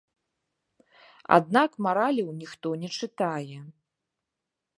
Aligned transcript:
Аднак 1.37 1.71
мараляў 1.87 2.29
ніхто 2.41 2.67
не 2.85 2.89
чытае. 2.97 3.57